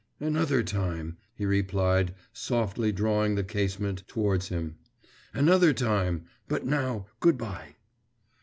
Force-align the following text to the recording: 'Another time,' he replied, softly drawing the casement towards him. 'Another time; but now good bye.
'Another 0.19 0.63
time,' 0.63 1.17
he 1.35 1.45
replied, 1.45 2.15
softly 2.33 2.91
drawing 2.91 3.35
the 3.35 3.43
casement 3.43 4.01
towards 4.07 4.47
him. 4.47 4.77
'Another 5.31 5.73
time; 5.73 6.23
but 6.47 6.65
now 6.65 7.05
good 7.19 7.37
bye. 7.37 7.75